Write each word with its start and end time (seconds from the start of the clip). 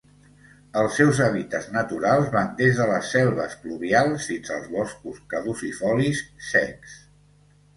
Els 0.83 0.95
seus 0.99 1.19
hàbitats 1.25 1.67
naturals 1.75 2.31
van 2.37 2.49
des 2.61 2.73
de 2.79 2.87
les 2.93 3.11
selves 3.17 3.53
pluvials 3.67 4.25
fins 4.31 4.55
als 4.57 4.67
boscos 4.77 5.21
caducifolis 5.35 6.25
secs. 6.55 6.97